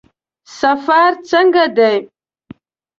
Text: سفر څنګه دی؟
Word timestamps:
سفر 0.59 1.09
څنګه 1.29 1.65
دی؟ 1.77 1.97